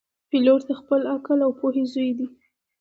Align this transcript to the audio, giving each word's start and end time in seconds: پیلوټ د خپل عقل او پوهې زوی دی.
پیلوټ 0.29 0.61
د 0.67 0.71
خپل 0.81 1.01
عقل 1.13 1.37
او 1.45 1.51
پوهې 1.59 1.83
زوی 1.93 2.11
دی. 2.17 2.27